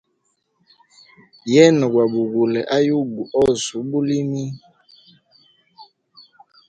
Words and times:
Yena 1.53 1.85
gwa 1.91 2.05
bugule 2.11 2.61
ayugu 2.77 3.21
ose 3.43 3.67
ubulimi. 3.81 4.43